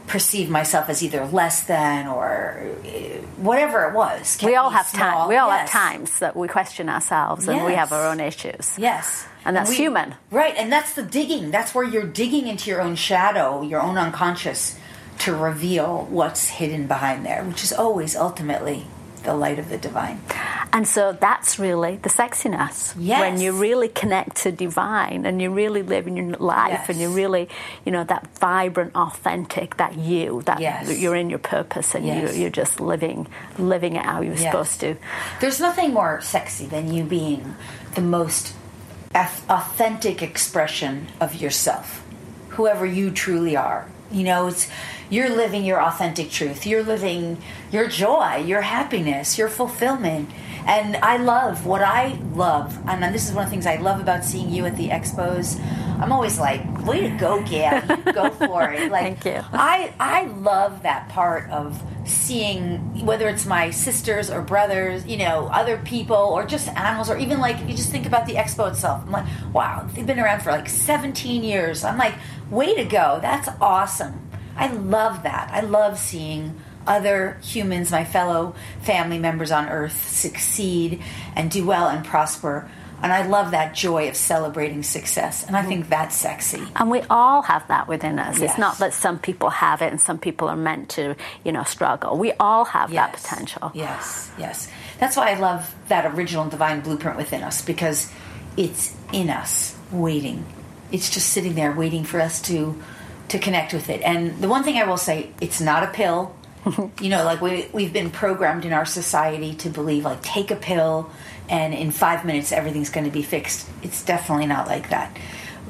[0.06, 2.88] perceive myself as either less than or uh,
[3.36, 4.38] whatever it was.
[4.42, 5.10] We all have small.
[5.20, 5.28] time.
[5.28, 5.70] We all Yes.
[5.70, 8.74] have times that we question ourselves and we have our own issues.
[8.78, 9.26] Yes.
[9.44, 10.14] And that's we- human.
[10.30, 11.50] Right, and that's the digging.
[11.50, 14.78] That's where you're digging into your own shadow, your own unconscious,
[15.20, 18.86] to reveal what's hidden behind there, which is always ultimately
[19.24, 20.20] the light of the divine.
[20.72, 22.94] And so that's really the sexiness.
[22.98, 23.20] Yes.
[23.20, 26.88] When you really connect to divine and you really live in your life Yes.
[26.88, 27.48] and you're really,
[27.84, 30.98] you know, that vibrant, authentic, that you, that Yes.
[30.98, 32.34] you're in your purpose and Yes.
[32.34, 33.26] you, you're just living,
[33.58, 34.96] living it how you're supposed to.
[35.40, 37.54] There's nothing more sexy than you being
[37.94, 38.54] the most
[39.14, 42.02] authentic expression of yourself,
[42.50, 43.86] whoever you truly are.
[44.12, 44.68] You know, it's
[45.10, 46.66] you're living your authentic truth.
[46.66, 47.38] You're living
[47.70, 50.30] your joy, your happiness, your fulfillment.
[50.66, 54.00] And I love what I love, and this is one of the things I love
[54.00, 55.58] about seeing you at the expos.
[56.02, 57.82] I'm always like, "Way to go, Gail!
[57.88, 59.44] You go for it!" Like, Thank you.
[59.52, 65.48] I I love that part of seeing whether it's my sisters or brothers, you know,
[65.52, 69.02] other people or just animals or even like you just think about the expo itself.
[69.04, 71.84] I'm like, wow, they've been around for like 17 years.
[71.84, 72.14] I'm like,
[72.50, 73.18] way to go.
[73.22, 74.28] That's awesome.
[74.56, 75.50] I love that.
[75.52, 81.00] I love seeing other humans, my fellow family members on earth succeed
[81.36, 82.68] and do well and prosper.
[83.02, 85.44] And I love that joy of celebrating success.
[85.46, 85.68] And I mm.
[85.68, 86.62] think that's sexy.
[86.76, 88.38] And we all have that within us.
[88.38, 88.50] Yes.
[88.50, 91.64] It's not that some people have it and some people are meant to, you know,
[91.64, 92.16] struggle.
[92.16, 93.72] We all have that potential.
[93.74, 94.68] Yes, yes.
[95.00, 98.10] That's why I love that original divine blueprint within us because
[98.56, 100.46] it's in us, waiting.
[100.92, 102.80] It's just sitting there waiting for us to
[103.28, 104.02] to connect with it.
[104.02, 106.36] And the one thing I will say, it's not a pill.
[107.00, 110.56] you know, like we we've been programmed in our society to believe like take a
[110.56, 111.10] pill
[111.52, 113.68] and in 5 minutes everything's going to be fixed.
[113.82, 115.16] It's definitely not like that.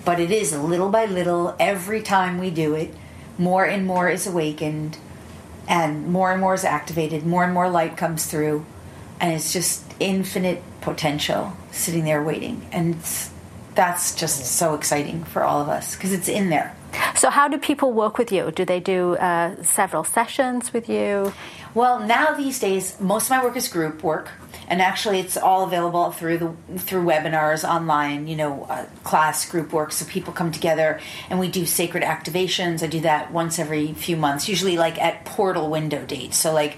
[0.05, 2.95] But it is little by little every time we do it,
[3.37, 4.97] more and more is awakened
[5.69, 8.65] and more and more is activated, more and more light comes through,
[9.21, 12.67] and it's just infinite potential sitting there waiting.
[12.73, 12.97] And
[13.75, 16.77] that's just so exciting for all of us because it's in there.
[17.15, 18.51] So, how do people work with you?
[18.51, 21.33] Do they do uh, several sessions with you?
[21.75, 24.29] Well, now these days, most of my work is group work,
[24.69, 28.27] and actually, it's all available through the through webinars online.
[28.27, 32.83] You know, uh, class group work, so people come together and we do sacred activations.
[32.83, 36.37] I do that once every few months, usually like at portal window dates.
[36.37, 36.77] So, like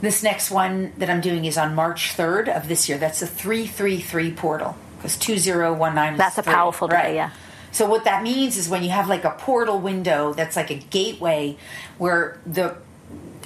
[0.00, 2.96] this next one that I'm doing is on March 3rd of this year.
[2.96, 6.16] That's a three three three portal because two zero one nine.
[6.16, 7.30] That's a powerful day, yeah.
[7.72, 10.76] So what that means is when you have like a portal window that's like a
[10.76, 11.56] gateway
[11.98, 12.76] where the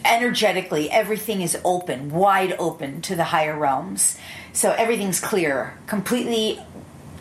[0.04, 4.18] energetically everything is open, wide open to the higher realms.
[4.52, 6.60] So everything's clear, completely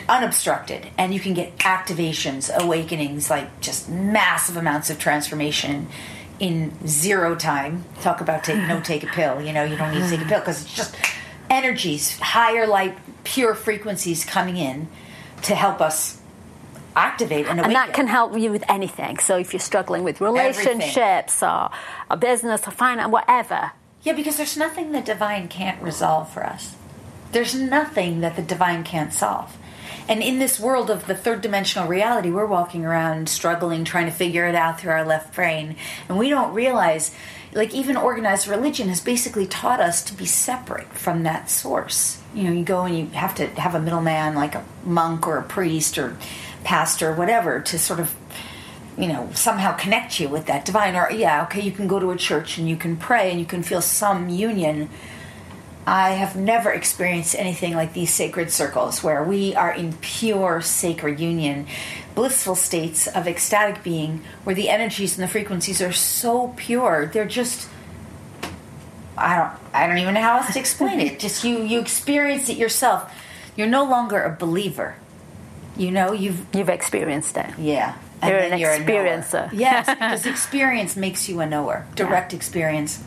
[0.09, 5.87] unobstructed and you can get activations, awakenings like just massive amounts of transformation
[6.39, 7.85] in zero time.
[8.01, 10.29] Talk about take no take a pill, you know, you don't need to take a
[10.29, 10.95] pill because it's just
[11.49, 14.87] energies, higher light, pure frequencies coming in
[15.43, 16.19] to help us
[16.95, 17.59] activate and.
[17.59, 19.19] And that can help you with anything.
[19.19, 21.69] So, if you're struggling with relationships or
[22.09, 23.71] a business or finance, whatever,
[24.03, 26.75] Yeah, because there's nothing the divine can't resolve for us.
[27.31, 29.57] There's nothing that the divine can't solve.
[30.07, 34.11] And in this world of the third dimensional reality, we're walking around struggling, trying to
[34.11, 35.77] figure it out through our left brain.
[36.09, 37.15] And we don't realize,
[37.53, 42.21] like, even organized religion has basically taught us to be separate from that source.
[42.35, 45.37] You know, you go and you have to have a middleman, like a monk or
[45.37, 46.17] a priest or
[46.63, 48.15] pastor whatever, to sort of
[48.97, 52.11] you know somehow connect you with that divine or yeah okay you can go to
[52.11, 54.89] a church and you can pray and you can feel some union.
[55.85, 61.19] I have never experienced anything like these sacred circles where we are in pure sacred
[61.19, 61.67] union
[62.15, 67.07] blissful states of ecstatic being where the energies and the frequencies are so pure.
[67.07, 67.69] They're just
[69.15, 71.19] i don't i don't even know how else to explain it.
[71.25, 73.13] Just you you experience it yourself.
[73.55, 74.95] You're no longer a believer
[75.77, 77.47] you know you've you've experienced it.
[77.57, 77.95] yeah.
[78.25, 78.79] You're an knower.
[78.79, 79.49] experiencer.
[79.53, 81.85] yes, because experience makes you a knower.
[81.95, 83.03] Direct experience.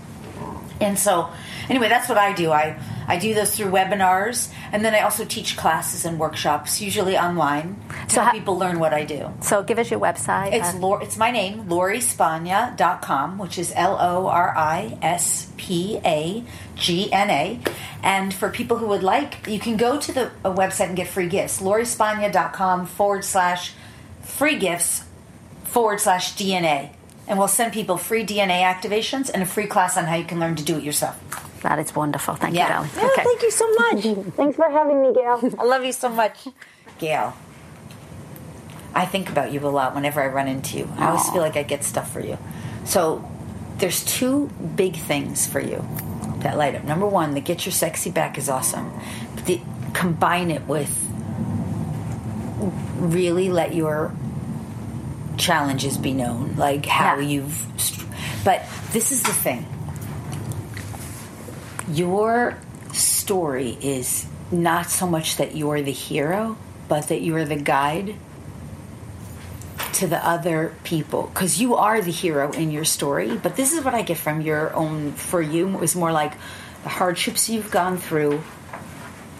[0.79, 1.31] And so,
[1.71, 2.53] anyway, that's what I do.
[2.53, 2.77] I
[3.09, 7.77] I do those through webinars, and then I also teach classes and workshops, usually online,
[8.09, 9.33] to So help ha- people learn what I do.
[9.41, 10.53] So give us your website.
[10.53, 16.01] It's uh, Lor- it's my name, lorispagna.com, which is L O R I S P
[16.05, 17.61] A G N A.
[18.03, 21.09] And for people who would like, you can go to the a website and get
[21.09, 21.61] free gifts.
[21.61, 23.73] lorispagna.com forward slash
[24.23, 25.05] free gifts
[25.65, 26.91] forward slash DNA.
[27.29, 30.39] And we'll send people free DNA activations and a free class on how you can
[30.39, 31.19] learn to do it yourself.
[31.67, 32.35] That is wonderful.
[32.37, 32.83] Thank Yeah.
[32.85, 32.91] you, darling.
[32.99, 34.35] Oh, Thank you so much.
[34.37, 35.41] Thanks for having me, Gail.
[35.59, 36.47] I love you so much.
[36.99, 37.35] Gail.
[38.95, 40.89] I think about you a lot whenever I run into you.
[40.97, 42.39] I always feel like I get stuff for you.
[42.85, 43.29] So
[43.79, 45.85] there's two big things for you
[46.39, 46.85] that light up.
[46.85, 48.93] Number one, the get your sexy back is awesome.
[49.35, 49.61] But the,
[49.93, 50.93] combine it with
[52.99, 54.15] really let your
[55.37, 57.27] challenges be known, like how Yeah.
[57.27, 57.67] you've.
[58.45, 59.67] But this is the thing
[61.89, 62.59] your
[62.93, 66.57] story is not so much that you're the hero,
[66.89, 68.15] but that you're the guide
[69.95, 71.31] to the other people.
[71.33, 74.41] Because you are the hero in your story, but this is what I get from
[74.41, 76.35] your own, for you, It was more like
[76.83, 78.43] the hardships you've gone through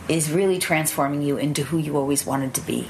[0.09, 2.89] is really transforming you into who you always wanted to be.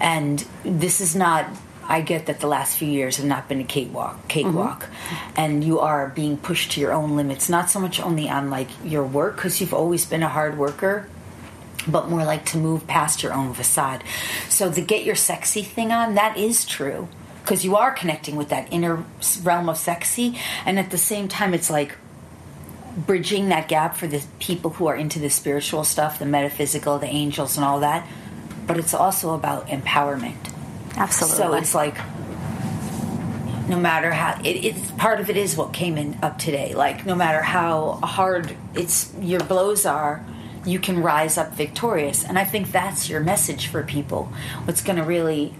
[0.00, 1.46] And this is not.
[1.86, 5.32] I get that the last few years have not been a cakewalk, cakewalk, mm-hmm.
[5.36, 7.48] and you are being pushed to your own limits.
[7.48, 11.08] Not so much only on like your work, because you've always been a hard worker,
[11.86, 14.02] but more like to move past your own facade.
[14.48, 17.08] So the get your sexy thing on that is true
[17.42, 19.04] because you are connecting with that inner
[19.42, 21.94] realm of sexy, and at the same time, it's like
[22.96, 27.06] bridging that gap for the people who are into the spiritual stuff, the metaphysical, the
[27.06, 28.06] angels, and all that.
[28.66, 30.53] But it's also about empowerment.
[30.96, 31.36] Absolutely.
[31.36, 31.96] So it's like,
[33.68, 36.74] no matter how it, it's part of it is what came in up today.
[36.74, 40.24] Like no matter how hard it's your blows are,
[40.66, 42.24] you can rise up victorious.
[42.24, 44.32] And I think that's your message for people.
[44.64, 45.54] What's going to really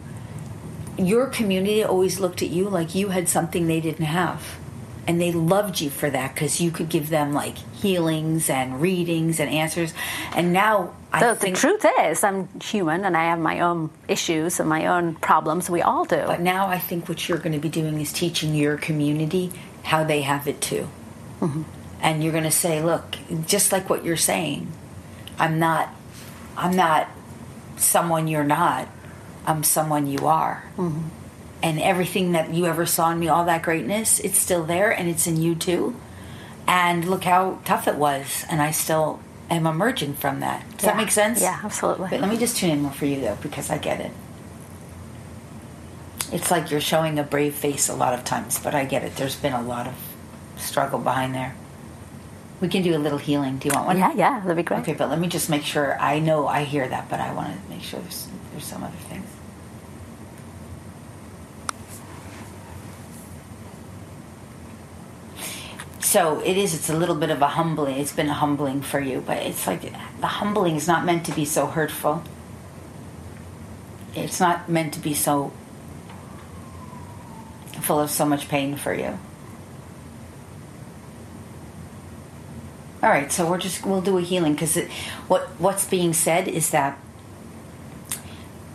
[0.96, 4.58] your community always looked at you like you had something they didn't have.
[5.06, 9.38] And they loved you for that because you could give them like healings and readings
[9.38, 9.92] and answers.
[10.34, 14.68] And now the, the truth is, I'm human and I have my own issues and
[14.68, 15.68] my own problems.
[15.68, 16.22] We all do.
[16.26, 20.04] But now I think what you're going to be doing is teaching your community how
[20.04, 20.88] they have it too.
[21.40, 21.62] Mm-hmm.
[22.00, 24.70] And you're going to say, look, just like what you're saying,
[25.38, 25.88] I'm not,
[26.56, 27.08] I'm not
[27.76, 28.88] someone you're not.
[29.46, 30.64] I'm someone you are.
[30.76, 31.08] Mm-hmm.
[31.62, 35.08] And everything that you ever saw in me, all that greatness, it's still there and
[35.08, 35.98] it's in you too.
[36.66, 38.44] And look how tough it was.
[38.50, 40.68] And I still am emerging from that.
[40.72, 41.40] Does that make sense?
[41.40, 42.08] Yeah, absolutely.
[42.10, 44.12] But let me just tune in more for you though, because I get it.
[46.32, 49.16] It's like you're showing a brave face a lot of times, but I get it.
[49.16, 49.94] There's been a lot of
[50.56, 51.54] struggle behind there.
[52.60, 53.58] We can do a little healing.
[53.58, 53.98] Do you want one?
[53.98, 54.80] yeah, yeah, that'd be great.
[54.80, 55.98] Okay, but let me just make sure.
[56.00, 58.96] I know I hear that, but I want to make sure there's there's some other
[59.10, 59.23] things.
[66.04, 66.74] So it is.
[66.74, 67.96] It's a little bit of a humbling.
[67.98, 69.80] It's been a humbling for you, but it's like
[70.20, 72.22] the humbling is not meant to be so hurtful.
[74.14, 75.50] It's not meant to be so
[77.80, 79.18] full of so much pain for you.
[83.02, 84.76] All right, so we're just we'll do a healing because
[85.26, 86.98] what what's being said is that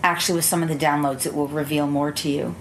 [0.04, 2.56] actually with some of the downloads it will reveal more to you.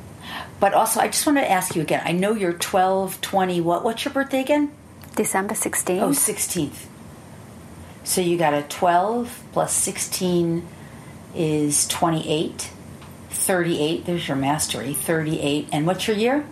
[0.61, 2.03] But also, I just want to ask you again.
[2.05, 3.61] I know you're 12, 20.
[3.61, 4.73] What what's your birthday again?
[5.14, 6.01] December 16th.
[6.01, 6.87] Oh, 16th.
[8.05, 10.67] So you got a 12 plus 16
[11.35, 12.71] is 28.
[13.31, 14.95] 38, there's your mastery.
[14.95, 15.69] 38.
[15.73, 16.47] And what's your year?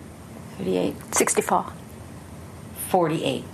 [0.58, 1.14] 38.
[1.14, 1.72] 64.
[2.88, 3.44] 48.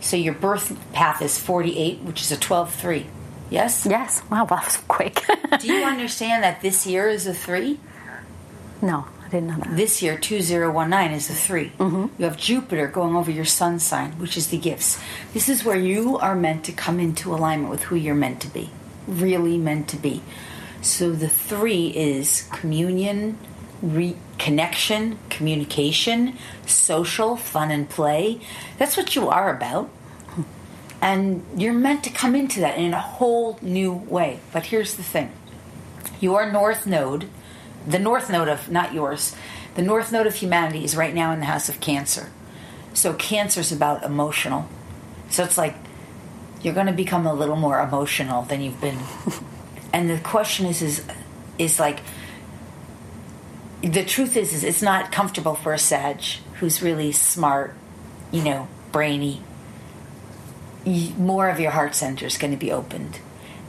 [0.00, 3.06] So your birth path is 48, which is a 12 3.
[3.50, 3.86] Yes?
[3.88, 4.22] Yes.
[4.30, 5.20] Wow, that was quick.
[5.60, 7.78] Do you understand that this year is a 3?
[8.82, 9.76] no, didn't know that.
[9.76, 11.72] This year, 2019 is a 3.
[11.78, 12.06] Mm-hmm.
[12.18, 15.00] You have Jupiter going over your sun sign, which is the gifts.
[15.32, 18.48] This is where you are meant to come into alignment with who you're meant to
[18.48, 18.70] be.
[19.06, 20.22] Really meant to be.
[20.80, 23.38] So the 3 is communion,
[23.82, 28.40] re- connection, communication, social, fun and play.
[28.78, 29.90] That's what you are about.
[31.00, 34.38] And you're meant to come into that in a whole new way.
[34.52, 35.32] But here's the thing
[36.20, 37.28] your north node,
[37.86, 39.34] the north node of, not yours,
[39.74, 42.30] the north node of humanity is right now in the house of Cancer.
[42.94, 44.68] So Cancer's about emotional.
[45.30, 45.74] So it's like
[46.62, 48.98] you're going to become a little more emotional than you've been.
[49.92, 51.04] and the question is, is,
[51.58, 52.00] is like,
[53.82, 57.74] the truth is, is it's not comfortable for a sage who's really smart,
[58.30, 59.42] you know, brainy,
[61.16, 63.18] more of your heart center is going to be opened.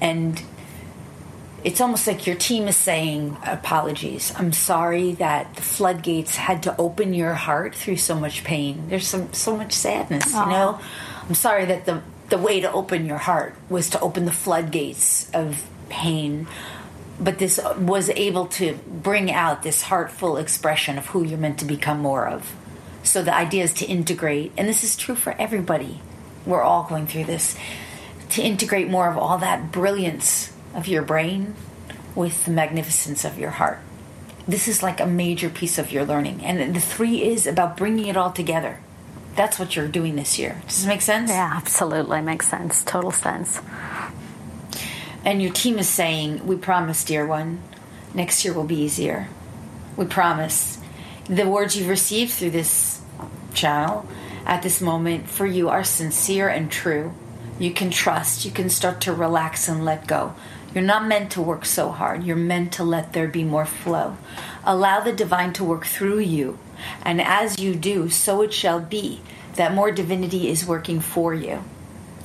[0.02, 0.42] And
[1.64, 4.34] it's almost like your team is saying, Apologies.
[4.36, 8.90] I'm sorry that the floodgates had to open your heart through so much pain.
[8.90, 10.80] There's some, so much sadness, you know?
[11.28, 15.30] I'm sorry that the, the way to open your heart was to open the floodgates
[15.32, 16.48] of pain.
[17.20, 21.66] But this was able to bring out this heartful expression of who you're meant to
[21.66, 22.54] become more of.
[23.04, 26.02] So the idea is to integrate, and this is true for everybody.
[26.46, 27.56] We're all going through this.
[28.32, 31.56] To integrate more of all that brilliance of your brain
[32.16, 33.80] with the magnificence of your heart.
[34.48, 36.44] This is like a major piece of your learning.
[36.44, 38.80] And the three is about bringing it all together.
[39.36, 40.62] That's what you're doing this year.
[40.68, 41.30] Does this make sense?
[41.30, 42.22] Yeah, absolutely.
[42.22, 42.84] Makes sense.
[42.84, 43.62] Total sense.
[45.26, 47.62] And your team is saying, We promise, dear one,
[48.14, 49.30] next year will be easier.
[49.96, 50.80] We promise.
[51.26, 53.02] The words you've received through this
[53.54, 54.06] channel
[54.46, 57.14] at this moment for you are sincere and true.
[57.60, 60.36] You can trust, you can start to relax and let go.
[60.74, 62.24] You're not meant to work so hard.
[62.24, 64.18] You're meant to let there be more flow.
[64.64, 66.58] Allow the divine to work through you.
[67.04, 69.22] And as you do, so it shall be
[69.56, 71.64] that more divinity is working for you.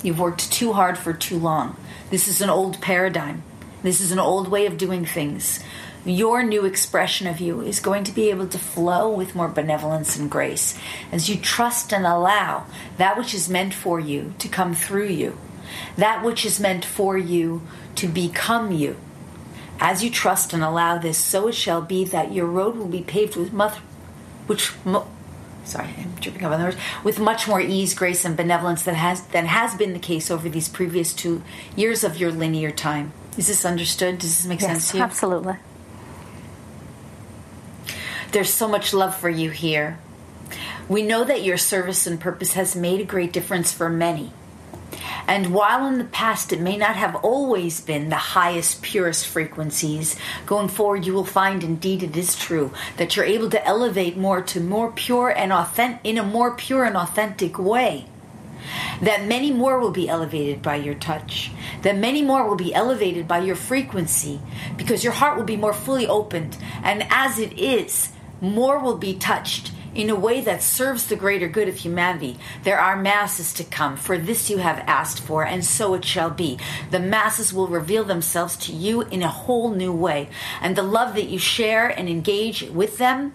[0.02, 1.76] You've worked too hard for too long.
[2.10, 3.42] This is an old paradigm.
[3.82, 5.60] This is an old way of doing things.
[6.04, 10.16] Your new expression of you is going to be able to flow with more benevolence
[10.16, 10.78] and grace
[11.12, 15.36] as you trust and allow that which is meant for you to come through you,
[15.96, 17.62] that which is meant for you
[17.98, 18.96] to become you.
[19.80, 23.02] As you trust and allow this, so it shall be that your road will be
[23.02, 23.78] paved with much,
[24.46, 25.08] which mo-
[25.64, 28.94] sorry, I'm tripping up on the words, with much more ease, grace, and benevolence than
[28.94, 31.42] has than has been the case over these previous two
[31.76, 33.12] years of your linear time.
[33.36, 34.18] Is this understood?
[34.18, 35.02] Does this make sense to you?
[35.02, 35.56] absolutely.
[38.32, 39.98] There's so much love for you here.
[40.88, 44.32] We know that your service and purpose has made a great difference for many.
[45.26, 50.16] And while in the past it may not have always been the highest, purest frequencies,
[50.46, 54.42] going forward you will find indeed it is true that you're able to elevate more
[54.42, 58.06] to more pure and authentic in a more pure and authentic way.
[59.00, 61.50] That many more will be elevated by your touch.
[61.82, 64.40] That many more will be elevated by your frequency
[64.76, 66.56] because your heart will be more fully opened.
[66.82, 68.10] And as it is,
[68.40, 72.38] more will be touched in a way that serves the greater good of humanity.
[72.62, 76.30] There are masses to come, for this you have asked for, and so it shall
[76.30, 76.58] be.
[76.90, 80.28] The masses will reveal themselves to you in a whole new way,
[80.60, 83.32] and the love that you share and engage with them,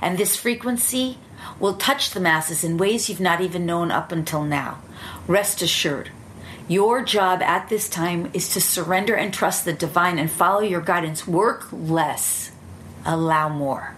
[0.00, 1.18] and this frequency
[1.58, 4.78] will touch the masses in ways you've not even known up until now.
[5.26, 6.10] Rest assured.
[6.68, 10.80] Your job at this time is to surrender and trust the divine and follow your
[10.80, 11.26] guidance.
[11.26, 12.50] Work less,
[13.04, 13.95] allow more.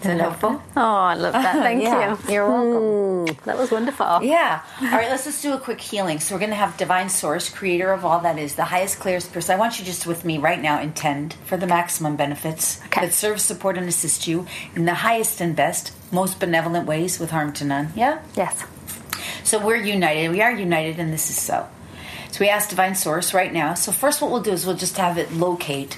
[0.00, 0.62] Is that helpful?
[0.76, 1.54] Oh, I love that.
[1.62, 2.32] Thank Yeah, you.
[2.32, 3.34] You're welcome.
[3.34, 4.22] Mm, that was wonderful.
[4.22, 4.62] Yeah.
[4.80, 6.20] All right, let's just do a quick healing.
[6.20, 9.32] So we're going to have Divine Source, creator of all that is, the highest, clearest
[9.32, 9.54] person.
[9.56, 13.00] I want you just with me right now, intend for the maximum benefits Okay.
[13.06, 17.30] that serve, support, and assist you in the highest and best, most benevolent ways with
[17.30, 17.92] harm to none.
[17.96, 18.20] Yeah?
[18.36, 18.64] Yes.
[19.44, 20.28] So we're united.
[20.30, 21.66] We are united, and this is so.
[22.32, 23.74] So we ask Divine Source right now.
[23.74, 25.96] So first, what we'll do is we'll just have it locate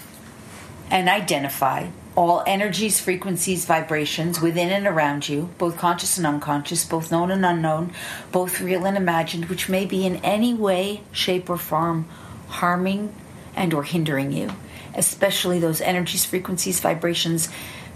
[0.90, 1.88] and identify
[2.18, 7.46] all energies, frequencies, vibrations within and around you, both conscious and unconscious, both known and
[7.46, 7.92] unknown,
[8.32, 12.08] both real and imagined, which may be in any way, shape, or form
[12.48, 13.14] harming
[13.54, 14.50] and or hindering you,
[14.96, 17.48] especially those energies, frequencies, vibrations,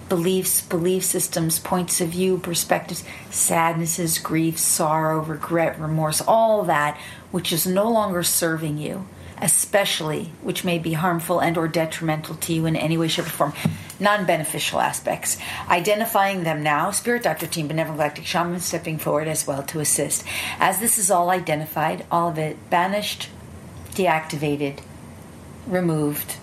[0.09, 6.97] beliefs, belief systems, points of view, perspectives, sadnesses, grief, sorrow, regret, remorse, all that
[7.33, 9.05] which is no longer serving you
[9.43, 13.31] especially which may be harmful and or detrimental to you in any way shape or
[13.31, 13.53] form.
[14.01, 15.37] Non-beneficial aspects.
[15.69, 16.93] Identifying them now.
[16.93, 20.25] Spirit doctor team benevolent galactic shaman stepping forward as well to assist.
[20.59, 23.29] As this is all identified all of it banished
[23.91, 24.81] deactivated
[25.67, 26.37] removed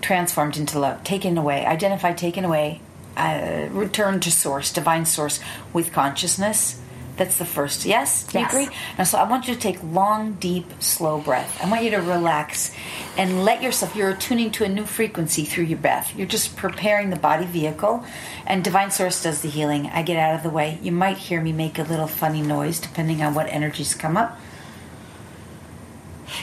[0.00, 1.02] transformed into love.
[1.04, 1.64] Taken away.
[1.64, 2.80] Identified taken away.
[3.16, 5.38] Uh, return to source divine source
[5.72, 6.81] with consciousness
[7.22, 8.68] that's the first yes do you agree
[8.98, 11.98] now so i want you to take long deep slow breath i want you to
[11.98, 12.74] relax
[13.16, 17.10] and let yourself you're tuning to a new frequency through your breath you're just preparing
[17.10, 18.04] the body vehicle
[18.46, 21.40] and divine source does the healing i get out of the way you might hear
[21.40, 24.38] me make a little funny noise depending on what energies come up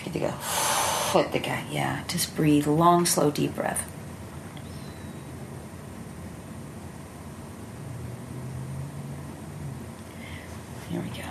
[0.04, 0.34] Get to go.
[1.16, 2.04] Let the guy, yeah.
[2.08, 2.68] Just breathe.
[2.68, 3.89] Long, slow, deep breath.
[10.90, 11.22] Here we go.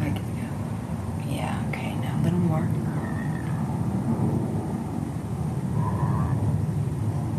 [0.00, 1.30] I can go.
[1.30, 2.68] Yeah, okay, now a little more.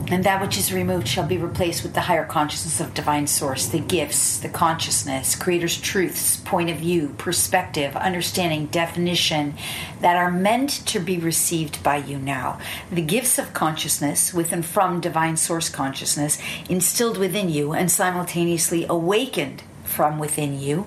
[0.07, 3.67] And that which is removed shall be replaced with the higher consciousness of divine source,
[3.67, 9.55] the gifts, the consciousness, creator's truths, point of view, perspective, understanding, definition
[10.01, 12.59] that are meant to be received by you now.
[12.91, 16.37] The gifts of consciousness with and from divine source consciousness
[16.69, 20.85] instilled within you and simultaneously awakened from within you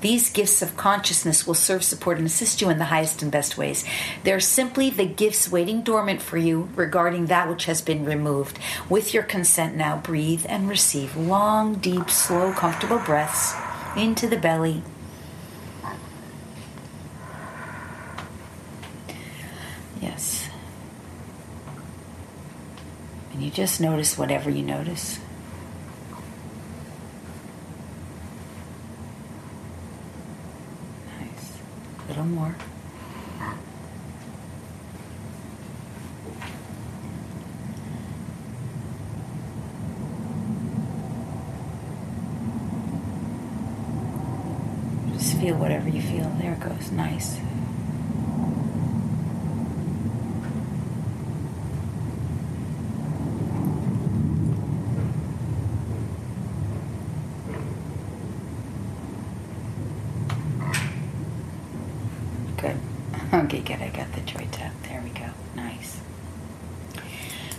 [0.00, 3.58] these gifts of consciousness will serve, support, and assist you in the highest and best
[3.58, 3.84] ways.
[4.24, 8.58] They're simply the gifts waiting dormant for you regarding that which has been removed.
[8.88, 13.54] With your consent now, breathe and receive long, deep, slow, comfortable breaths
[13.96, 14.82] into the belly.
[20.00, 20.48] Yes.
[23.32, 25.18] And you just notice whatever you notice.
[31.18, 31.58] Nice.
[32.09, 32.54] A little more.
[45.12, 46.30] Just feel whatever you feel.
[46.40, 46.90] There it goes.
[46.92, 47.38] Nice.
[62.56, 62.76] Good.
[63.44, 63.80] Okay, good.
[63.80, 64.72] I got the joy tap.
[64.88, 65.26] There we go.
[65.54, 66.00] Nice.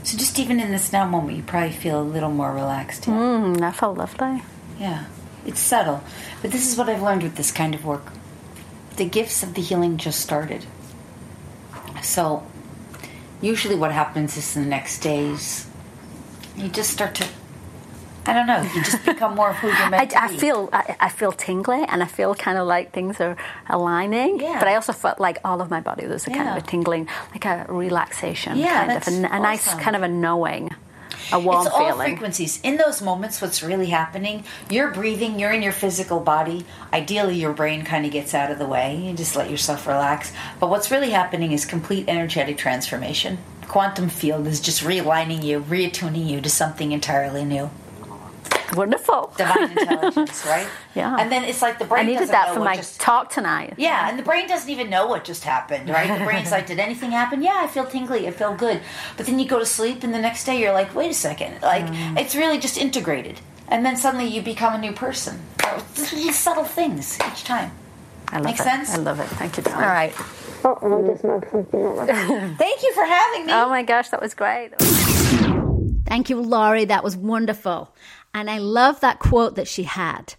[0.03, 3.07] So just even in this now moment, you probably feel a little more relaxed.
[3.07, 3.13] yeah?
[3.13, 4.43] Mm, that felt lovely.
[4.79, 5.05] Yeah,
[5.45, 6.03] it's subtle.
[6.41, 8.11] But this is what I've learned with this kind of work.
[8.97, 10.65] The gifts of the healing just started.
[12.03, 12.43] So,
[13.41, 15.67] usually what happens is in the next days,
[16.57, 17.27] you just start to,
[18.25, 20.37] I don't know, you just become more who you're I, meant to I be.
[20.37, 23.35] feel I, I feel tingly and I feel kind of like things are
[23.67, 24.39] aligning.
[24.39, 24.59] Yeah.
[24.59, 27.07] But I also felt like all of my body was a kind of a tingling,
[27.31, 30.69] like a relaxation, Yeah, kind of a, a nice kind of a knowing,
[31.31, 32.07] a warm it's all feeling.
[32.11, 32.59] frequencies.
[32.61, 36.65] In those moments, what's really happening, you're breathing, you're in your physical body.
[36.93, 38.97] Ideally, your brain kind of gets out of the way.
[38.97, 40.31] You just let yourself relax.
[40.59, 43.39] But what's really happening is complete energetic transformation.
[43.67, 47.71] Quantum field is just realigning you, reattuning you to something entirely new.
[48.75, 49.33] Wonderful.
[49.37, 50.67] Divine intelligence, right?
[50.95, 51.17] Yeah.
[51.19, 53.29] And then it's like the brain I needed doesn't that know for my just talk
[53.29, 53.73] tonight.
[53.77, 56.17] yeah, and the brain doesn't even know what just happened, right?
[56.19, 57.41] The brain's like, did anything happen?
[57.43, 58.81] Yeah, I feel tingly, I feel good.
[59.17, 61.61] But then you go to sleep, and the next day you're like, wait a second.
[61.61, 62.17] Like, Mm.
[62.19, 63.39] it's really just integrated.
[63.67, 65.41] And then suddenly you become a new person.
[65.63, 67.71] It's These subtle things each time.
[68.29, 68.63] I love Makes it.
[68.63, 68.93] sense?
[68.93, 69.27] I love it.
[69.27, 69.83] Thank you, darling.
[69.83, 70.13] All right.
[72.57, 73.51] Thank you for having me.
[73.53, 74.71] Oh my gosh, that was great.
[76.05, 76.85] Thank you, Lori.
[76.85, 77.93] That was wonderful.
[78.33, 80.35] And I love that quote that she had.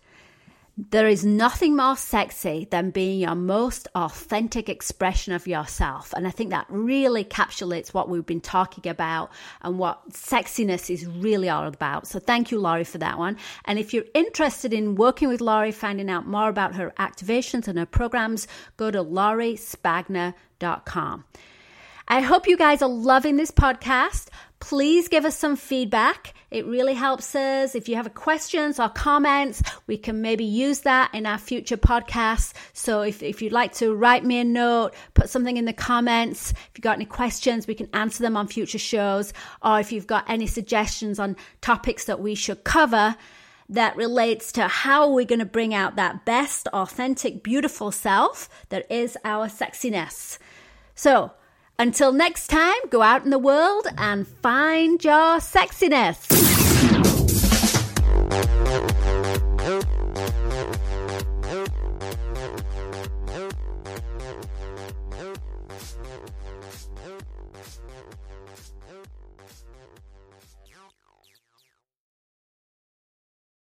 [0.90, 6.14] There is nothing more sexy than being your most authentic expression of yourself.
[6.16, 9.30] And I think that really encapsulates what we've been talking about
[9.61, 12.07] and what sexiness is really all about.
[12.07, 13.36] So thank you, Lori, for that one.
[13.66, 17.78] And if you're interested in working with Lori, finding out more about her activations and
[17.78, 21.24] her programs, go to lorispagna.com.
[22.12, 24.28] I hope you guys are loving this podcast.
[24.60, 26.34] Please give us some feedback.
[26.50, 27.74] It really helps us.
[27.74, 32.52] If you have questions or comments, we can maybe use that in our future podcasts.
[32.74, 36.50] So if, if you'd like to write me a note, put something in the comments.
[36.50, 39.32] If you've got any questions, we can answer them on future shows.
[39.62, 43.16] Or if you've got any suggestions on topics that we should cover,
[43.70, 48.84] that relates to how we're going to bring out that best, authentic, beautiful self that
[48.92, 50.36] is our sexiness.
[50.94, 51.32] So,
[51.82, 56.30] until next time, go out in the world and find your sexiness.